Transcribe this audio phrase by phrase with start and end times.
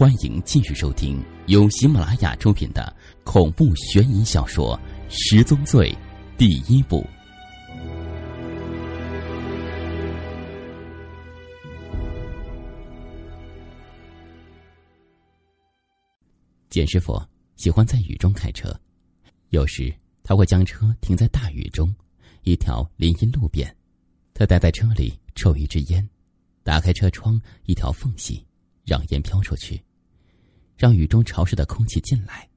[0.00, 4.74] 欢迎继续收听由喜马拉雅出品的恐怖悬疑小说
[5.10, 5.94] 《十宗罪》
[6.38, 7.06] 第一部。
[16.70, 17.22] 简师傅
[17.56, 18.74] 喜欢在雨中开车，
[19.50, 21.94] 有时他会将车停在大雨中
[22.44, 23.70] 一条林荫路边，
[24.32, 26.08] 他待在车里抽一支烟，
[26.62, 28.42] 打开车窗一条缝隙，
[28.86, 29.78] 让烟飘出去。
[30.80, 32.48] 让雨中潮湿的空气进来，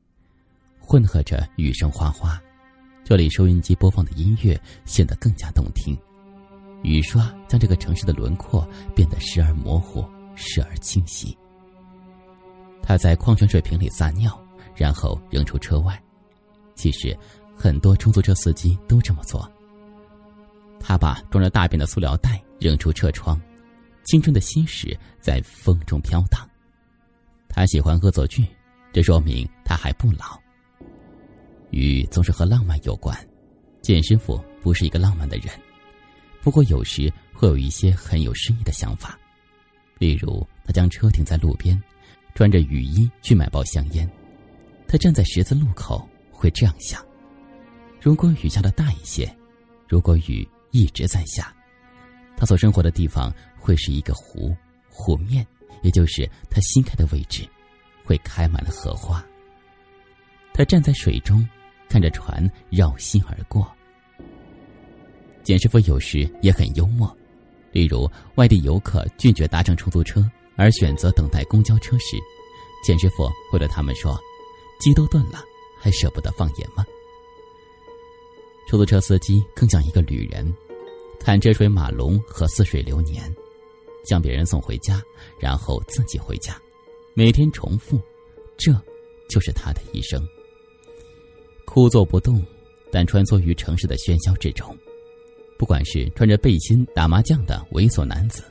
[0.79, 2.41] 混合着雨声哗哗，
[3.03, 5.93] 这里收音机播放的音乐显得更加动听。
[6.83, 8.65] 雨刷将这个城市的轮廓
[8.95, 10.05] 变得时而模糊，
[10.35, 11.37] 时而清晰。
[12.81, 14.41] 他在矿泉水瓶里撒尿，
[14.73, 16.01] 然后扔出车外。
[16.75, 17.17] 其实，
[17.53, 19.51] 很多出租车司机都这么做。
[20.79, 23.37] 他把装着大便的塑料袋扔出车窗，
[24.05, 26.49] 青春的心事在风中飘荡。
[27.55, 28.43] 他喜欢恶作剧，
[28.91, 30.41] 这说明他还不老。
[31.69, 33.15] 雨总是和浪漫有关，
[33.79, 35.47] 简师傅不是一个浪漫的人，
[36.41, 39.17] 不过有时会有一些很有深意的想法，
[39.99, 41.79] 例如他将车停在路边，
[42.33, 44.09] 穿着雨衣去买包香烟。
[44.87, 47.05] 他站在十字路口，会这样想：
[48.01, 49.31] 如果雨下的大一些，
[49.87, 51.53] 如果雨一直在下，
[52.35, 54.55] 他所生活的地方会是一个湖，
[54.89, 55.45] 湖面。
[55.83, 57.47] 也就是他新开的位置，
[58.03, 59.23] 会开满了荷花。
[60.53, 61.47] 他站在水中，
[61.87, 63.71] 看着船绕心而过。
[65.43, 67.15] 简师傅有时也很幽默，
[67.71, 72.17] 例如外地游客拒绝搭乘出租车，而选择等待公交车时，
[72.83, 74.17] 简师傅会对他们说
[74.79, 75.43] ：“鸡都炖了，
[75.77, 76.85] 还舍不得放盐吗？”
[78.69, 80.51] 出租车司机更像一个旅人，
[81.19, 83.23] 看车水马龙和似水流年。
[84.03, 85.01] 将别人送回家，
[85.39, 86.59] 然后自己回家，
[87.13, 87.99] 每天重复，
[88.57, 88.71] 这
[89.29, 90.21] 就是他的一生。
[91.65, 92.43] 枯坐不动，
[92.91, 94.77] 但穿梭于城市的喧嚣之中。
[95.57, 98.43] 不管是穿着背心打麻将的猥琐男子，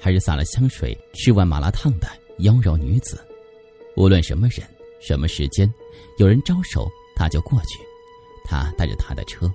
[0.00, 2.08] 还是撒了香水吃完麻辣烫的
[2.38, 3.18] 妖娆女子，
[3.96, 4.66] 无论什么人、
[5.00, 5.72] 什么时间，
[6.18, 7.78] 有人招手，他就过去。
[8.48, 9.52] 他带着他的车，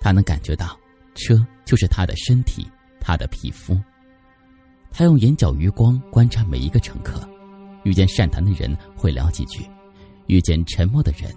[0.00, 0.78] 他能感觉到，
[1.14, 1.34] 车
[1.66, 2.66] 就是他的身体，
[3.00, 3.76] 他的皮肤。
[4.92, 7.26] 他用眼角余光观察每一个乘客，
[7.82, 9.64] 遇见善谈的人会聊几句，
[10.26, 11.34] 遇见沉默的人，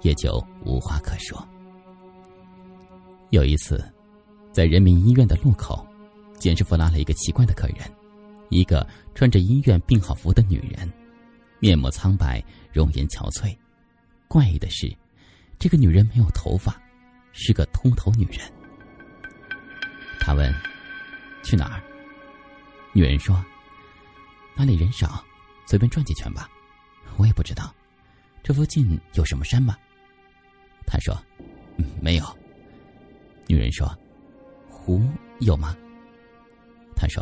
[0.00, 1.46] 也就无话可说。
[3.30, 3.84] 有一次，
[4.52, 5.86] 在人民医院的路口，
[6.38, 7.78] 简师傅拉了一个奇怪的客人，
[8.48, 10.90] 一个穿着医院病号服的女人，
[11.60, 12.42] 面目苍白，
[12.72, 13.54] 容颜憔悴。
[14.28, 14.90] 怪异的是，
[15.58, 16.80] 这个女人没有头发，
[17.32, 18.40] 是个秃头女人。
[20.18, 20.52] 他问
[21.44, 21.82] ：“去哪儿？”
[22.94, 23.44] 女人说
[24.54, 25.22] ：“那里人少，
[25.66, 26.48] 随便转几圈吧。
[27.16, 27.74] 我也不知道，
[28.40, 29.76] 这附近有什么山吗？”
[30.86, 31.12] 他说
[32.00, 32.38] ：“没有。”
[33.48, 33.92] 女人说
[34.70, 35.02] ：“湖
[35.40, 35.76] 有吗？”
[36.94, 37.20] 他说：“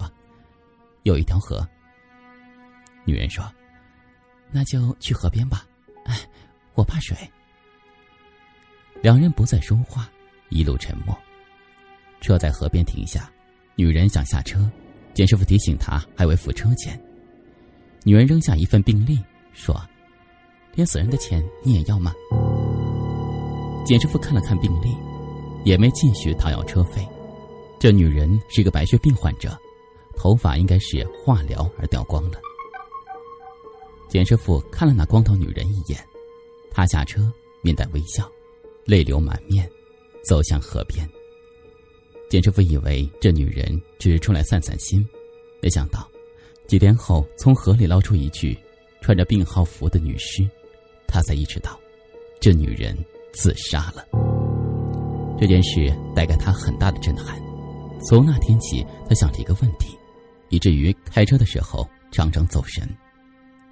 [1.04, 1.66] 有一条河。”
[3.06, 3.50] 女人说
[4.52, 5.66] ：“那就去河边吧。”
[6.04, 6.18] 哎，
[6.74, 7.16] 我怕水。
[9.00, 10.06] 两人不再说话，
[10.50, 11.18] 一路沉默。
[12.20, 13.32] 车在河边停下，
[13.74, 14.70] 女人想下车。
[15.14, 16.98] 简师傅提醒他还未付车钱，
[18.02, 19.18] 女人扔下一份病历，
[19.52, 19.78] 说
[20.74, 22.14] ：“连死人的钱你也要吗？”
[23.84, 24.96] 简师傅看了看病历，
[25.64, 27.06] 也没继续讨要车费。
[27.78, 29.58] 这女人是个白血病患者，
[30.16, 32.40] 头发应该是化疗而掉光了。
[34.08, 35.98] 简师傅看了那光头女人一眼，
[36.70, 37.30] 他下车，
[37.60, 38.30] 面带微笑，
[38.84, 39.68] 泪流满面，
[40.24, 41.08] 走向河边。
[42.32, 45.06] 简师傅以为这女人只是出来散散心，
[45.60, 46.08] 没想到
[46.66, 48.56] 几天后从河里捞出一具
[49.02, 50.42] 穿着病号服的女尸，
[51.06, 51.78] 他才意识到
[52.40, 52.96] 这女人
[53.34, 54.06] 自杀了。
[55.38, 57.38] 这件事带给他很大的震撼。
[58.08, 59.94] 从那天起，他想了一个问题，
[60.48, 62.88] 以至于开车的时候常常走神。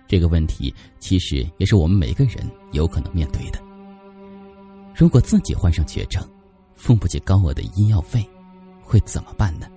[0.07, 3.59] 这个问题其实也是我们每个人有可能面对的。
[4.95, 6.23] 如果自己患上绝症，
[6.75, 8.23] 付不起高额的医药费。
[8.91, 9.69] 会怎么办呢？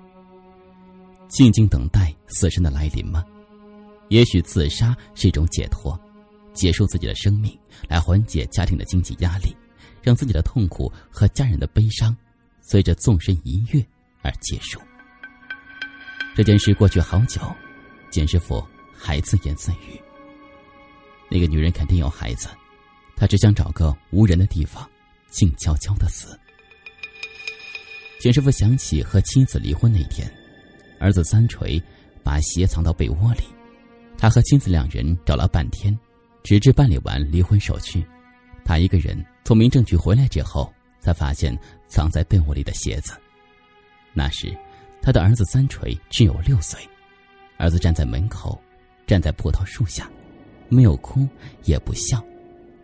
[1.27, 3.23] 静静等待死神的来临吗？
[4.09, 5.95] 也许自杀是一种解脱，
[6.51, 7.55] 结束自己的生命，
[7.87, 9.55] 来缓解家庭的经济压力，
[10.01, 12.17] 让自己的痛苦和家人的悲伤
[12.59, 13.85] 随着纵身一跃
[14.23, 14.81] 而结束。
[16.35, 17.39] 这件事过去好久，
[18.09, 18.65] 简师傅
[18.97, 20.01] 还自言自语
[21.29, 22.49] ：“那个女人肯定有孩子，
[23.15, 24.89] 她只想找个无人的地方，
[25.29, 26.35] 静悄悄的死。”
[28.23, 30.25] 简师傅想起和妻子离婚那天，
[30.97, 31.77] 儿子三锤
[32.23, 33.41] 把鞋藏到被窝里，
[34.17, 35.93] 他和妻子两人找了半天，
[36.41, 38.01] 直至办理完离婚手续。
[38.63, 41.53] 他一个人从民政局回来之后，才发现
[41.89, 43.11] 藏在被窝里的鞋子。
[44.13, 44.57] 那时，
[45.01, 46.79] 他的儿子三锤只有六岁。
[47.57, 48.57] 儿子站在门口，
[49.05, 50.09] 站在葡萄树下，
[50.69, 51.27] 没有哭，
[51.65, 52.23] 也不笑，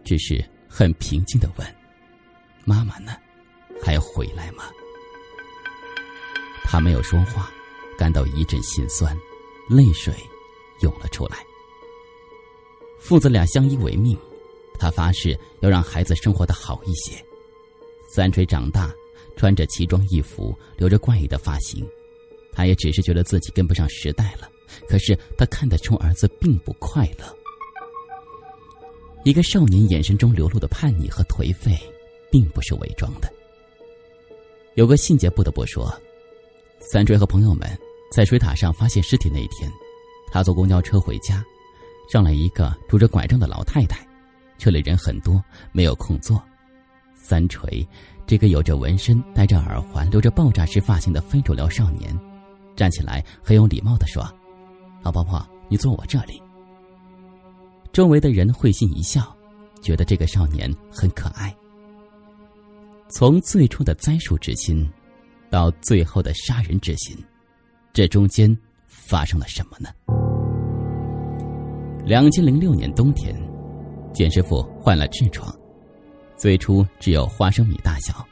[0.03, 1.65] 只是很平静的问
[2.65, 3.15] ：“妈妈呢？
[3.81, 4.65] 还要回来吗？”
[6.71, 7.51] 他没有说话，
[7.97, 9.17] 感到一阵心酸，
[9.67, 10.13] 泪水
[10.81, 11.37] 涌了出来。
[12.99, 14.15] 父子俩相依为命，
[14.77, 17.13] 他发誓要让孩子生活的好一些。
[18.07, 18.93] 三锤长大，
[19.35, 21.83] 穿着奇装异服，留着怪异的发型，
[22.53, 24.47] 他也只是觉得自己跟不上时代了。
[24.87, 27.35] 可是他看得出儿子并不快乐。
[29.23, 31.75] 一个少年眼神中流露的叛逆和颓废，
[32.31, 33.27] 并不是伪装的。
[34.75, 35.91] 有个细节不得不说：
[36.79, 37.69] 三锤和朋友们
[38.11, 39.71] 在水塔上发现尸体那一天，
[40.31, 41.43] 他坐公交车回家，
[42.09, 44.05] 上来一个拄着拐杖的老太太，
[44.57, 46.41] 车里人很多，没有空座。
[47.15, 47.87] 三锤，
[48.25, 52.17] 这个有着纹身、戴着耳环、留着爆炸式发型的非主流少年，
[52.75, 54.23] 站起来很有礼貌的说。
[55.03, 56.41] 老婆婆，你坐我这里。
[57.91, 59.35] 周围的人会心一笑，
[59.81, 61.55] 觉得这个少年很可爱。
[63.09, 64.89] 从最初的栽树之心，
[65.49, 67.17] 到最后的杀人之心，
[67.93, 68.55] 这中间
[68.87, 69.89] 发生了什么呢？
[72.05, 73.35] 两千零六年冬天，
[74.13, 75.53] 简师傅患了痔疮，
[76.35, 78.25] 最初只有花生米大小，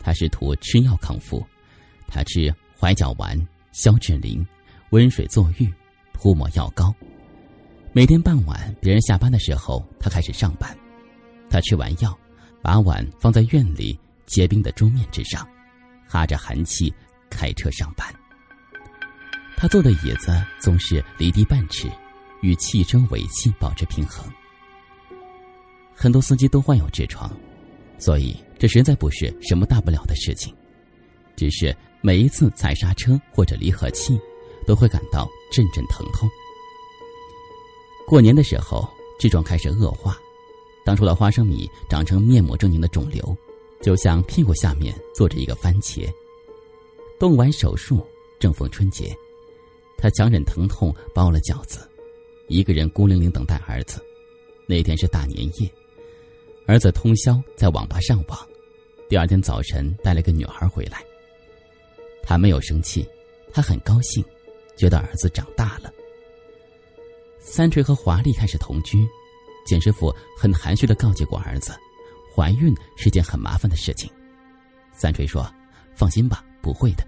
[0.00, 1.44] 他试图吃药康复，
[2.06, 3.38] 他吃怀角丸、
[3.72, 4.46] 消脂灵、
[4.90, 5.72] 温水坐浴。
[6.20, 6.92] 涂抹药膏，
[7.92, 10.76] 每天傍晚别人下班的时候，他开始上班。
[11.48, 12.18] 他吃完药，
[12.60, 13.96] 把碗放在院里
[14.26, 15.48] 结冰的桌面之上，
[16.08, 16.92] 哈着寒气
[17.30, 18.12] 开车上班。
[19.56, 21.88] 他坐的椅子总是离地半尺，
[22.40, 24.24] 与汽车尾气保持平衡。
[25.94, 27.30] 很多司机都患有痔疮，
[27.98, 30.54] 所以这实在不是什么大不了的事情，
[31.36, 34.18] 只是每一次踩刹车或者离合器。
[34.66, 36.28] 都会感到阵阵疼痛。
[38.06, 38.86] 过年的时候，
[39.18, 40.14] 痔疮开始恶化，
[40.84, 43.34] 当初的花生米长成面目狰狞的肿瘤，
[43.80, 46.08] 就像屁股下面坐着一个番茄。
[47.18, 48.06] 动完手术，
[48.38, 49.16] 正逢春节，
[49.96, 51.80] 他强忍疼痛包了饺子，
[52.46, 54.00] 一个人孤零零等待儿子。
[54.66, 55.70] 那天是大年夜，
[56.66, 58.48] 儿子通宵在网吧上网，
[59.08, 61.02] 第二天早晨带了个女孩回来。
[62.22, 63.06] 他没有生气，
[63.52, 64.24] 他很高兴。
[64.76, 65.92] 觉得儿子长大了。
[67.40, 69.04] 三锤和华丽开始同居，
[69.66, 71.72] 简师傅很含蓄的告诫过儿子，
[72.38, 74.08] 怀孕是件很麻烦的事情。
[74.92, 75.52] 三锤说
[75.92, 77.04] ：“放心吧，不会的。”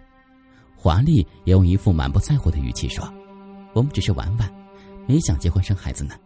[0.75, 3.05] 华丽也用一副满不在乎的语气说
[3.73, 4.53] ：“我们只是玩玩，
[5.07, 6.17] 没想结婚生孩子呢。”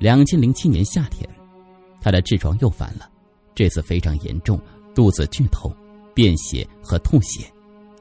[0.00, 1.24] 两千零七年夏天，
[2.00, 3.08] 他的痔疮又犯了，
[3.54, 4.60] 这次非常严重，
[4.92, 5.72] 肚子剧痛、
[6.12, 7.48] 便血和吐血。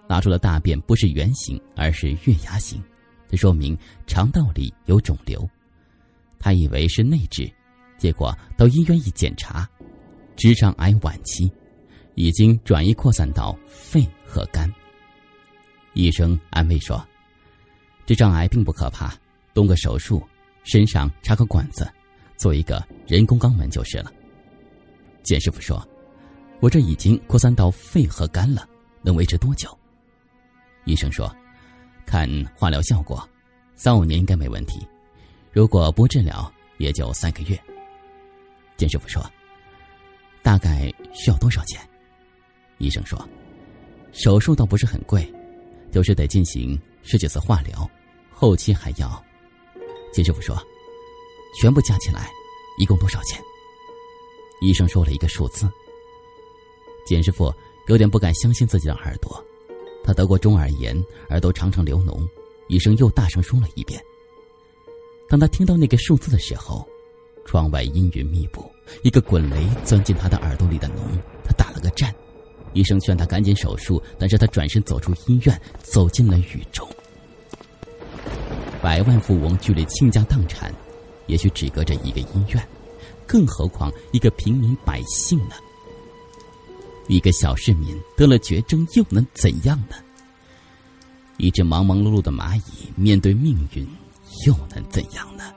[0.08, 2.84] 拉出的大便不是圆形，而是月牙形，
[3.30, 5.48] 这说明肠道里有肿瘤。
[6.40, 7.54] 他以为是内痔，
[8.06, 9.68] 结果到医院一检查，
[10.36, 11.52] 直肠癌晚期，
[12.14, 14.72] 已经转移扩散到肺和肝。
[15.94, 17.04] 医生安慰说
[18.06, 19.12] ：“直肠癌并不可怕，
[19.56, 20.22] 动个手术，
[20.64, 21.92] 身上插个管子，
[22.38, 24.14] 做一个人工肛门就是了。”
[25.26, 25.84] 简师傅说
[26.62, 28.70] ：“我这已经扩散到肺和肝了，
[29.02, 29.76] 能维持多久？”
[30.86, 31.36] 医生说
[32.06, 33.28] ：“看化疗效果，
[33.74, 34.88] 三五年应该没问题。
[35.52, 37.60] 如果不治疗，也就三个月。”
[38.78, 39.24] 简师傅说
[40.44, 41.80] ：“大概需要多少钱？”
[42.78, 43.18] 医生说
[44.12, 45.32] ：“手术倒不是很贵，
[45.92, 47.90] 就是得进行十几次化疗，
[48.32, 49.24] 后期还要……”
[50.12, 50.56] 简师傅说
[51.60, 52.30] ：“全部加起来，
[52.80, 53.42] 一共多少钱？”
[54.62, 55.70] 医生说了一个数字。
[57.06, 57.54] 简师傅
[57.88, 59.44] 有点不敢相信自己的耳朵。
[60.04, 60.96] 他得过中耳炎，
[61.30, 62.28] 耳朵常常流脓，
[62.68, 64.00] 医生又大声说了一遍。
[65.28, 66.88] 当他听到那个数字的时候，
[67.46, 68.70] 窗外阴云密布，
[69.04, 71.00] 一个滚雷钻进他的耳朵里的脓，
[71.44, 72.14] 他打了个颤。
[72.74, 76.86] 医生劝他赶紧手术，但是他转身走出医院，走进了雨中。
[78.82, 80.74] 百万富翁距离倾家荡产，
[81.28, 82.68] 也许只隔着一个医院，
[83.26, 85.56] 更何况一个平民百姓呢？
[87.08, 89.96] 一个小市民得了绝症又能怎样呢？
[91.38, 93.88] 一只忙忙碌碌的蚂蚁面对命运
[94.46, 95.55] 又能怎样呢？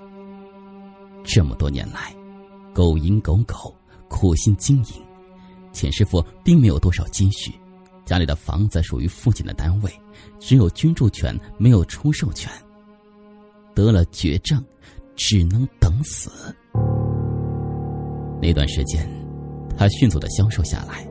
[1.29, 2.11] 这么多年来，
[2.73, 3.77] 狗营狗苟，
[4.09, 4.95] 苦心经营，
[5.75, 7.53] 钱师傅并没有多少积蓄，
[8.07, 9.93] 家里的房子属于父亲的单位，
[10.41, 12.51] 只有居住权没有出售权。
[13.75, 14.65] 得了绝症，
[15.17, 16.31] 只能等死。
[18.41, 19.07] 那段时间，
[19.77, 21.07] 他迅速的消瘦下来，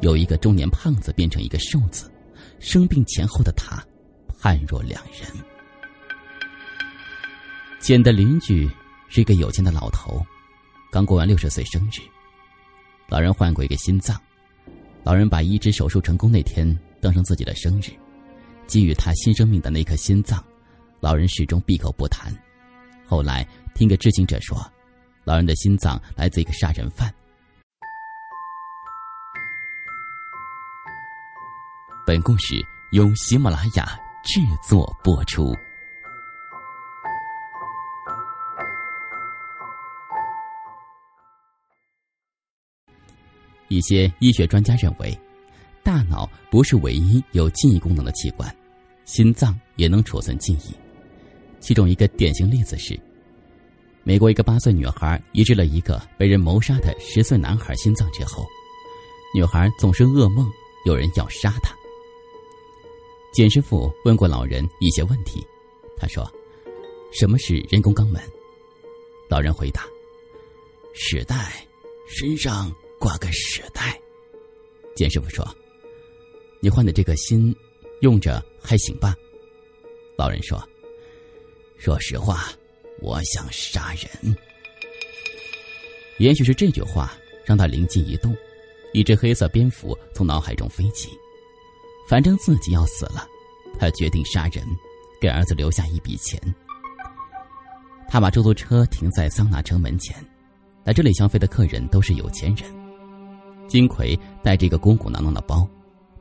[0.00, 2.10] 由一个中年胖子变成一个瘦子。
[2.58, 3.80] 生病前后的他，
[4.36, 5.30] 判若两人。
[7.78, 8.68] 简的邻居
[9.14, 10.26] 是一个有钱的老头，
[10.90, 12.00] 刚过完六十岁生日。
[13.06, 14.20] 老人患过一个心脏，
[15.04, 16.66] 老人把移植手术成功那天
[17.00, 17.92] 当成自己的生日。
[18.66, 20.44] 给予他新生命的那颗心脏，
[20.98, 22.36] 老人始终闭口不谈。
[23.06, 24.58] 后来听个知情者说，
[25.22, 27.14] 老人的心脏来自一个杀人犯。
[32.04, 35.54] 本故事由喜马拉雅制作播出。
[43.74, 45.16] 一些医学专家认为。
[45.82, 48.56] 大脑不是唯一有记忆功能的器官，
[49.04, 50.74] 心脏也能储存记忆。
[51.60, 52.98] 其中一个典型例子是，
[54.02, 58.46] 美国一个八岁女孩移植了一个被人谋杀的十岁男孩心脏之后，
[59.34, 60.50] 女孩总是噩梦
[60.86, 61.74] 有人要杀她。
[63.34, 65.46] 简师傅问过老人一些问题，
[65.98, 66.26] 他说
[67.12, 68.22] ：“什么是人工肛门？”
[69.28, 69.82] 老人回答
[70.94, 71.66] ：“屎袋，
[72.08, 74.00] 身上挂个时代。”
[74.96, 75.46] 简师傅说。
[76.60, 77.54] 你换的这个心，
[78.00, 79.14] 用着还行吧？
[80.16, 80.66] 老人说
[81.76, 82.50] ：“说实话，
[83.02, 84.34] 我想杀人。”
[86.16, 87.12] 也许是这句话
[87.44, 88.34] 让他灵机一动，
[88.94, 91.10] 一只黑色蝙蝠从脑海中飞起。
[92.08, 93.28] 反正自己要死了，
[93.78, 94.66] 他决定杀人，
[95.20, 96.40] 给儿子留下一笔钱。
[98.08, 100.16] 他把出租车停在桑拿城门前，
[100.82, 102.83] 来这里消费的客人都是有钱人。
[103.66, 105.68] 金奎带着一个鼓鼓囊囊的包。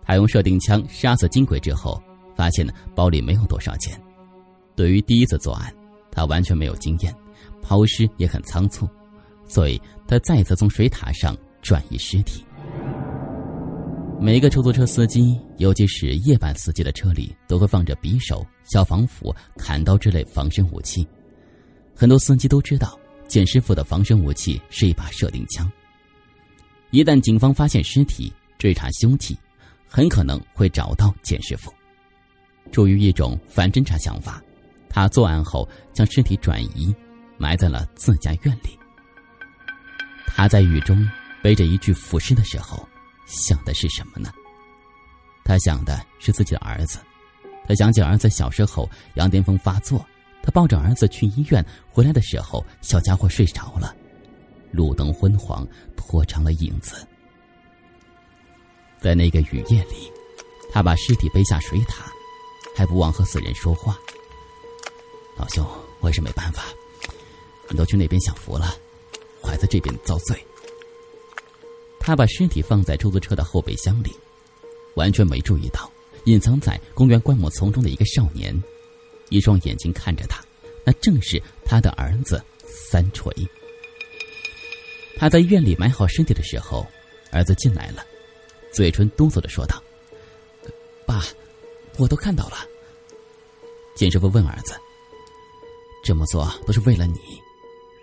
[0.01, 2.01] 他用设定枪杀死金奎之后，
[2.35, 3.99] 发现呢包里没有多少钱。
[4.75, 5.73] 对于第一次作案，
[6.11, 7.15] 他完全没有经验，
[7.61, 8.87] 抛尸也很仓促，
[9.47, 12.43] 所以他再次从水塔上转移尸体。
[14.19, 21.05] 每一个出租车司机，尤其是夜班司机的车里，都会放着匕首、消防斧、砍刀之类防身武器。
[21.95, 22.97] 很多司机都知道，
[23.27, 25.69] 简师傅的防身武器是一把设定枪。
[26.93, 29.35] 一旦警方发现尸体，追查凶器。
[29.87, 31.73] 很可能会找到简师傅。
[32.71, 34.41] 出于一种反侦查想法，
[34.89, 36.95] 他作案后将尸体转移，
[37.37, 38.77] 埋在了自家院里。
[40.25, 41.07] 他在雨中
[41.43, 42.87] 背着一具腐尸的时候，
[43.27, 44.31] 想的是什么呢？
[45.43, 46.99] 他想的是自己的儿子。
[47.67, 50.03] 他想起儿子小时候羊癫疯发作，
[50.43, 53.95] 他抱着儿子去医院，回来的时候小家伙睡着了，
[54.73, 55.65] 路灯昏黄，
[55.95, 57.07] 拖长了影子。
[58.99, 60.11] 在那个雨夜里，
[60.71, 62.11] 他把尸体背下水塔，
[62.75, 63.97] 还不忘和死人说话。
[65.37, 65.65] 老兄，
[65.99, 66.65] 我也是没办法，
[67.69, 68.75] 你都去那边享福了，
[69.41, 70.35] 我还在这边遭罪。
[71.99, 74.11] 他把尸体放在出租车的后备箱里，
[74.95, 75.89] 完全没注意到
[76.25, 78.53] 隐藏在公园灌木丛中的一个少年，
[79.29, 80.43] 一双眼睛看着他，
[80.85, 83.31] 那正是他的儿子三锤。
[85.17, 86.85] 他在院里埋好身体的时候，
[87.31, 88.03] 儿子进来了。
[88.71, 89.81] 嘴唇哆嗦的说道
[91.05, 91.21] ：“爸，
[91.97, 92.57] 我都看到了。”
[93.95, 94.73] 简师傅问儿子
[96.03, 97.19] ：“这么做都是为了你，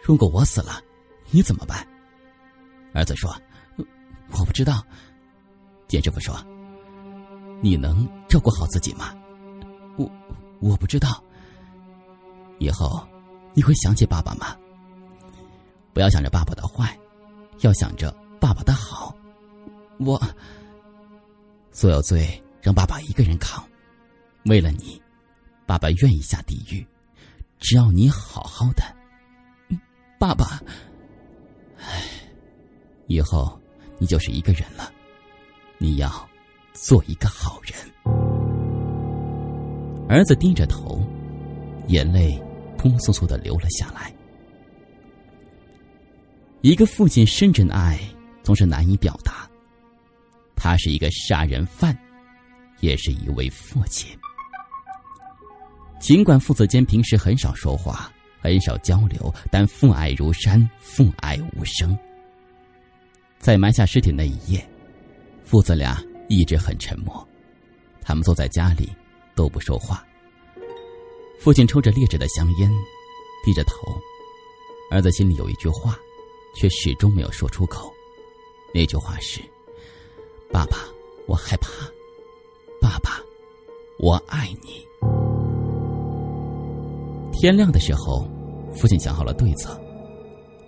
[0.03, 0.83] 如果我死了，
[1.31, 1.87] 你怎么办？”
[2.95, 3.35] 儿子说
[4.39, 4.85] ：“我不知道。”
[5.89, 6.35] 简师傅说
[7.61, 9.13] ：“你能照顾好自己吗？”
[9.99, 10.09] 我
[10.61, 11.23] 我不知道。
[12.61, 13.05] 以后
[13.55, 14.57] 你会想起爸爸吗？
[15.93, 16.99] 不要想着爸爸的坏，
[17.61, 19.15] 要想着爸爸的好。
[19.99, 20.21] 我。
[21.73, 23.65] 所有罪让爸爸一个人扛，
[24.47, 25.01] 为了你，
[25.67, 26.85] 爸爸愿意下地狱，
[27.59, 28.83] 只要你好好的。
[30.19, 30.61] 爸爸，
[31.79, 32.03] 唉，
[33.07, 33.59] 以后
[33.99, 34.93] 你就是一个人了，
[35.79, 36.11] 你要
[36.73, 37.73] 做一个好人。
[40.09, 41.01] 儿子低着头，
[41.87, 42.37] 眼泪
[42.77, 44.13] 扑簌簌的流了下来。
[46.63, 47.99] 一个父亲深沉的爱
[48.43, 49.49] 总是难以表达。
[50.55, 51.97] 他是一个杀人犯，
[52.81, 54.15] 也是一位父亲。
[55.99, 61.99] 尽管父子间平时很少说话，很少交流，但父爱如山，父爱无声。
[63.39, 64.63] 在埋下尸体那一夜，
[65.43, 67.27] 父子俩一直很沉默，
[68.03, 68.91] 他们坐在家里
[69.35, 70.05] 都不说话。
[71.39, 72.71] 父亲抽着劣质的香烟，
[73.47, 73.77] 低着头，
[74.91, 75.99] 儿子心里有一句话，
[76.55, 77.93] 却始终没有说出口。
[78.73, 79.41] 那句话是。
[80.53, 80.79] 爸爸，
[81.27, 81.69] 我害怕。
[82.81, 83.21] 爸爸，
[83.99, 84.85] 我爱你。
[87.33, 88.29] 天亮的时候，
[88.75, 89.81] 父亲想好了对策。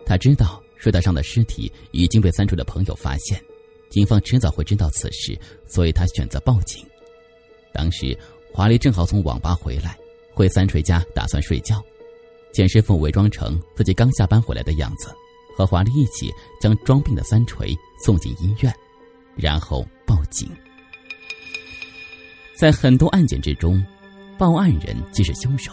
[0.07, 3.43] 他知道睡袋上的尸体已经被三锤的朋友发现，
[3.91, 6.85] 警方迟早会知道此事，所以他选择报警。
[7.75, 8.17] 当时
[8.53, 9.99] 华丽正好从网吧回来，
[10.33, 11.83] 回三锤家打算睡觉。
[12.53, 15.09] 简师傅伪装成自己刚下班回来的样子，
[15.57, 18.75] 和华丽一起将装病的三锤送进医院，
[19.37, 20.49] 然后报警。
[22.55, 23.85] 在很多案件之中，
[24.39, 25.73] 报案人即是凶手。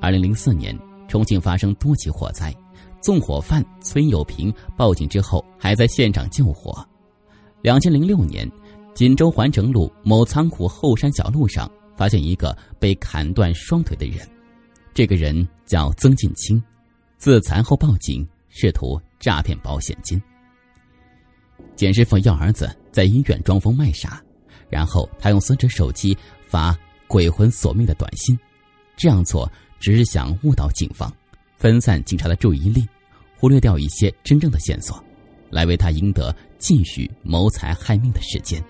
[0.00, 2.54] 二零零四年，重庆发生多起火灾，
[3.00, 6.86] 纵火犯崔友平报警之后还在现场救火。
[7.62, 8.50] 两千零六年，
[8.94, 14.26] 锦州环城路某仓库后山小路上发现一个被砍断双腿的人。
[14.94, 16.62] 这个人叫曾进清，
[17.18, 20.20] 自残后报警，试图诈骗保险金。
[21.74, 24.22] 简师傅要儿子在医院装疯卖傻，
[24.68, 26.16] 然后他用死者手机
[26.46, 26.76] 发
[27.08, 28.38] “鬼魂索命”的短信，
[28.96, 31.10] 这样做只是想误导警方，
[31.56, 32.86] 分散警察的注意力，
[33.38, 35.02] 忽略掉一些真正的线索，
[35.48, 38.62] 来为他赢得继续谋财害命的时间。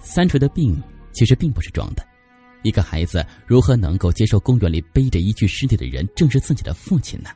[0.00, 0.80] 三锤的病
[1.12, 2.06] 其实并不是装的。
[2.62, 7.30] 一个孩子如何能够接受公园里背着一具尸体的人正是自己的父亲呢？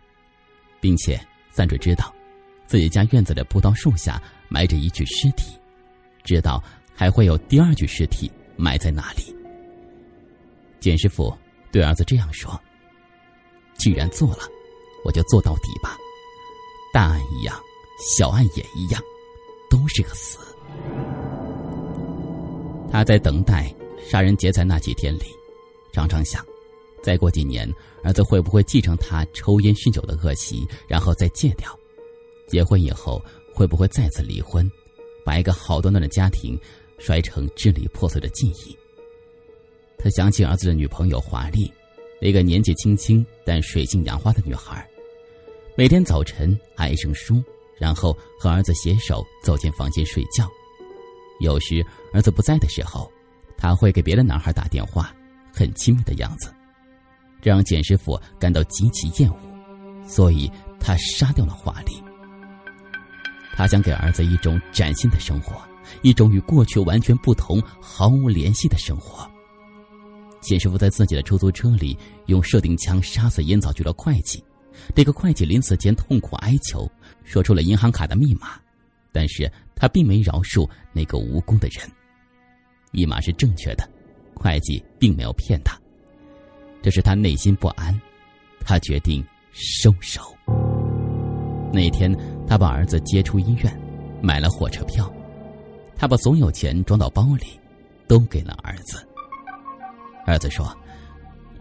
[0.83, 1.19] 并且
[1.53, 2.13] 三锤知道，
[2.67, 5.57] 自己家院子的葡萄树下埋着一具尸体，
[6.25, 6.61] 知道
[6.93, 9.35] 还会有第二具尸体埋在那里。
[10.81, 11.33] 简师傅
[11.71, 12.61] 对儿子这样说
[13.79, 14.41] ：“既然做了，
[15.05, 15.97] 我就做到底吧。
[16.93, 17.57] 大案一样，
[18.17, 19.01] 小案也一样，
[19.71, 20.39] 都是个死。”
[22.91, 23.73] 他在等待。
[24.05, 25.23] 杀人劫财那几天里，
[25.93, 26.45] 常常想，
[27.03, 27.69] 再过几年，
[28.05, 31.77] 儿子会不会继承他抽烟酗酒的恶习，然后再戒掉？
[32.47, 34.71] 结婚以后会不会再次离婚，
[35.25, 36.59] 把一个好端端的家庭
[36.99, 38.77] 摔成支离破碎的记忆？
[39.99, 41.73] 他想起儿子的女朋友华丽，
[42.21, 44.89] 那个年纪轻轻但水性杨花的女孩，
[45.77, 47.43] 每天早晨喊一声叔，
[47.79, 50.49] 然后和儿子携手走进房间睡觉。
[51.41, 53.11] 有时儿子不在的时候。
[53.55, 55.15] 他会给别的男孩打电话，
[55.55, 56.53] 很亲密的样子，
[57.43, 59.37] 这让简师傅感到极其厌恶，
[60.09, 60.51] 所以
[60.81, 62.03] 他杀掉了华丽。
[63.53, 65.61] 他想给儿子一种崭新的生活，
[66.03, 69.29] 一种与过去完全不同、毫无联系的生活。
[70.41, 74.43] 简师傅在自己的出租车里用射钉枪杀死烟草局的会计，
[74.95, 76.91] 这个会计临死前痛苦哀求，
[77.25, 78.59] 说出了银行卡的密码，
[79.13, 81.91] 但是他并没饶恕那个无辜的人。
[82.91, 83.89] 密码是正确的，
[84.35, 85.79] 会计并没有骗他，
[86.83, 87.99] 这是他内心不安，
[88.65, 90.37] 他决定收手。
[91.73, 92.15] 那天，
[92.47, 93.81] 他把儿子接出医院，
[94.21, 95.11] 买了火车票，
[95.97, 97.59] 他把所有钱装到包里，
[98.07, 99.07] 都给了儿子。
[100.27, 100.77] 儿子说：“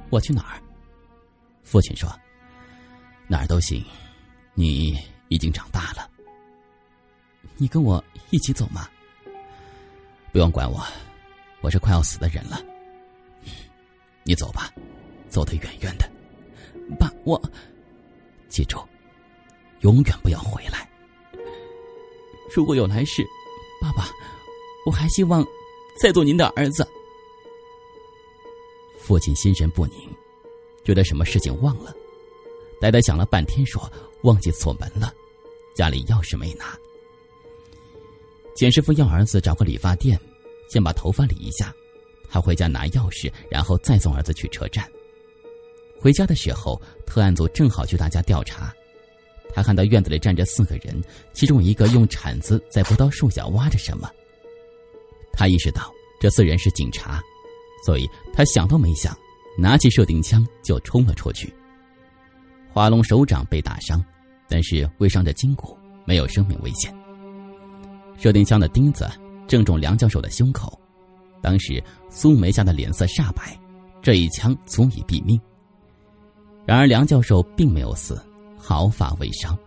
[0.10, 0.62] 我去哪儿？”
[1.64, 2.10] 父亲说
[3.28, 3.86] ：“哪儿都行，
[4.56, 4.98] 你
[5.30, 6.10] 已经长大了。
[7.58, 8.90] 你跟我一起走吗？
[10.32, 10.84] 不用管我。”
[11.62, 12.60] 我是快要死的人了，
[14.24, 14.74] 你走吧，
[15.32, 16.08] 走得远远的。
[17.00, 17.41] 爸，我
[18.50, 18.78] 记住，
[19.80, 20.88] 永远不要回来。
[22.54, 23.26] 如果有来世，
[23.82, 24.10] 爸爸，
[24.86, 25.44] 我还希望
[26.00, 26.88] 再做您的儿子。
[29.00, 29.96] 父亲心神不宁，
[30.84, 31.96] 觉得什么事情忘了，
[32.80, 33.91] 呆呆想了半天，说
[34.24, 35.13] 忘记锁门了，
[35.74, 36.78] 家里钥匙没拿。
[38.54, 40.20] 简师傅要儿子找个理发店。
[40.70, 41.76] 先把头发理一下，
[42.30, 44.89] 他回家拿钥匙，然后再送儿子去车站。
[46.02, 48.74] 回家的时候，特案组正好去他家调查，
[49.54, 51.00] 他看到院子里站着四个人，
[51.32, 54.10] 其中一个用铲子在葡萄树下挖着什么。
[55.32, 57.22] 他意识到这四人是警察，
[57.86, 59.16] 所以他想都没想，
[59.58, 61.54] 拿起射钉枪就冲了出去。
[62.74, 64.04] 华龙首长被打伤，
[64.50, 66.92] 但是未伤着筋骨，没有生命危险。
[68.18, 69.08] 射钉枪的钉子。
[69.48, 70.80] 正中梁教授的胸口，
[71.42, 73.60] 当时苏梅家的脸色煞白，
[74.02, 75.38] 这一枪足以毙命。
[76.65, 78.21] 然而梁教授并没有死，
[78.58, 79.58] 毫发未伤，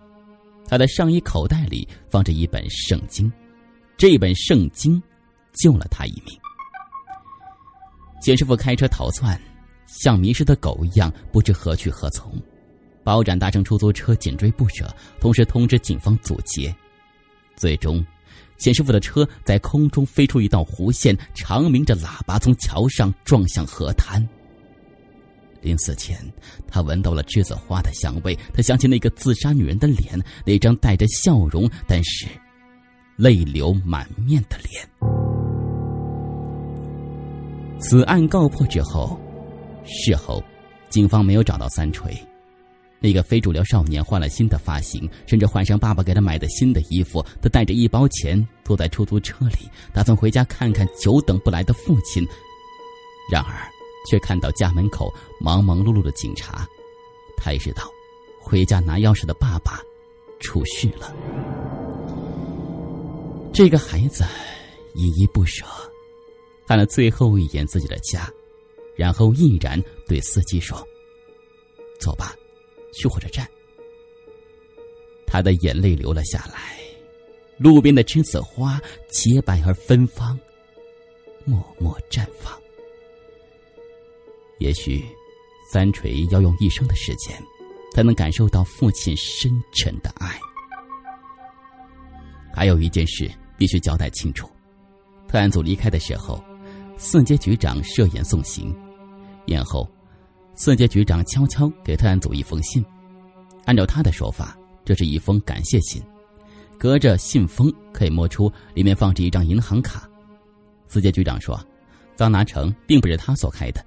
[0.67, 3.31] 他的上衣口袋里放着一本圣经，
[3.97, 5.03] 这本圣经
[5.55, 6.39] 救了他一命。
[8.21, 9.39] 简师傅开车逃窜，
[9.87, 12.33] 像迷失的狗一样不知何去何从，
[13.03, 14.89] 包斩搭乘出租车紧追不舍，
[15.21, 16.75] 同时通知警方阻截，
[17.57, 18.05] 最终。
[18.57, 24.27] 简师傅的车在空中飞出一道弧线，长鸣着喇叭从桥上撞向河滩。
[25.65, 26.17] 临死前，
[26.69, 32.27] 他闻到了栀子花的香味，他想起那个自杀女人的脸，那张带着笑容但是
[33.17, 34.87] 泪流满面的脸。
[37.81, 39.19] 此案告破之后，
[39.85, 40.43] 事后，
[40.89, 42.15] 警方没有找到三锤。
[43.01, 47.23] 那个非主流少年换了新的发型，甚至换上爸爸给他买的新的衣服。
[47.43, 52.27] 他带着一包钱，坐在出租车里，打算回家看看久等不来的父亲。
[53.31, 53.53] 然而，
[54.05, 56.67] 却看到家门口忙忙碌碌的警察。
[57.37, 57.91] 他意识到，
[58.41, 59.83] 回家拿钥匙的爸爸
[60.41, 61.15] 出事了。
[63.53, 64.25] 这个孩子
[64.95, 65.65] 依依不舍，
[66.67, 68.33] 看了最后一眼自己的家，
[68.97, 70.87] 然后毅然对司机说
[72.01, 72.35] ：“走吧。”
[72.97, 73.45] 去火车站，
[75.27, 76.79] 他的眼泪流了下来。
[77.59, 80.39] 路边的栀子花洁白而芬芳，
[81.45, 82.57] 默默绽放。
[84.59, 85.05] 也许，
[85.71, 87.37] 三锤要用一生的时间，
[87.93, 90.39] 才能感受到父亲深沉的爱。
[92.55, 94.49] 还有一件事必须交代清楚：
[95.29, 96.43] 特案组离开的时候，
[96.97, 98.75] 四阶局长设宴送行，
[99.47, 99.89] 宴后。
[100.57, 102.85] 四阶局长悄悄给特案组一封信，
[103.65, 106.01] 按照他的说法，这是一封感谢信。
[106.79, 110.09] 隔着信封可以摸出里面放着一张银行卡。
[110.87, 111.61] 四阶局长说
[112.15, 113.85] ：“张拿成并不是他所开的，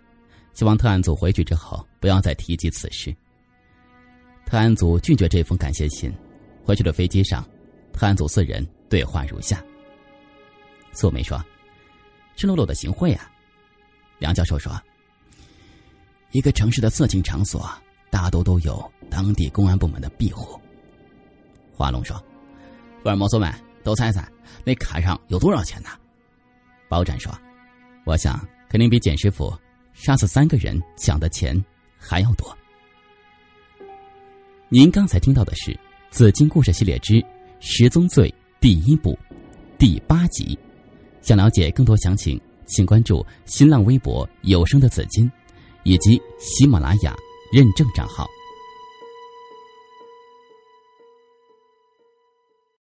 [0.57, 3.15] 希望特案组回去之后不要再提及此事。”
[4.43, 6.11] 特案组拒绝这封感谢信。
[6.63, 7.47] 回去的飞机上，
[7.93, 9.63] 特案组四人对话如下：
[10.93, 11.39] 素梅说
[12.35, 13.31] ：“赤裸裸的行贿啊。”
[14.17, 14.71] 梁教授说。
[16.31, 17.71] 一个城市的色情场所，
[18.09, 20.59] 大多都有当地公安部门的庇护。
[21.71, 22.17] 华龙说
[23.03, 24.27] ：“福尔摩斯们都猜猜，
[24.65, 25.89] 那卡上有多少钱呢？”
[26.89, 27.31] 包斩说
[28.05, 29.55] ：“我想肯定比简师傅
[29.97, 31.61] 杀死三个人抢的钱
[31.97, 32.57] 还要多。”
[34.69, 35.71] 您刚才听到的是
[36.09, 37.21] 《紫金故事系列之
[37.59, 38.29] 十宗罪》
[38.61, 39.17] 第一部
[39.77, 40.57] 第八集。
[41.21, 45.29] 想了解更多详情，请关注新浪微博“有声的紫金”。
[45.83, 47.15] 以及喜马拉雅
[47.49, 48.27] 认证账号。